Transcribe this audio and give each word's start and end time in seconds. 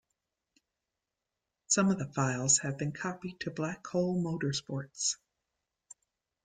Some 1.67 1.91
of 1.91 1.99
the 1.99 2.07
files 2.11 2.57
have 2.61 2.75
been 2.75 2.91
copied 2.91 3.39
to 3.41 3.51
Blackhole 3.51 4.19
Motorsports. 4.19 5.17